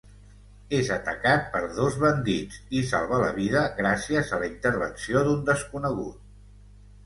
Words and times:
És 0.77 0.87
atacat 0.95 1.45
per 1.55 1.61
dos 1.81 1.97
bandits 2.05 2.57
i 2.81 2.83
salva 2.93 3.21
la 3.27 3.29
vida 3.37 3.63
gràcies 3.83 4.35
a 4.39 4.43
la 4.45 4.51
intervenció 4.55 5.25
d'un 5.31 5.49
desconegut. 5.55 6.21